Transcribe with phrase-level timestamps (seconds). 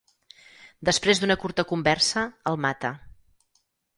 [0.89, 2.93] Després d'una curta conversa, el mata.